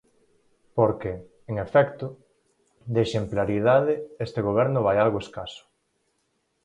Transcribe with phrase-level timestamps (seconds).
[0.77, 1.11] Porque,
[1.49, 2.05] en efecto,
[2.93, 3.93] de exemplaridade
[4.25, 5.63] este Goberno vai algo escaso.